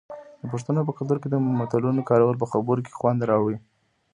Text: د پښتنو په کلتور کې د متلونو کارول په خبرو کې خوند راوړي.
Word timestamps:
د 0.41 0.43
پښتنو 0.53 0.81
په 0.87 0.93
کلتور 0.97 1.17
کې 1.21 1.29
د 1.31 1.35
متلونو 1.59 2.01
کارول 2.09 2.35
په 2.39 2.47
خبرو 2.51 2.83
کې 2.85 2.97
خوند 2.99 3.27
راوړي. 3.31 3.57